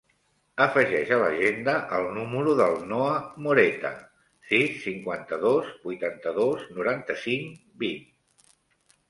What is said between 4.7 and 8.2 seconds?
cinquanta-dos, vuitanta-dos, noranta-cinc, vint.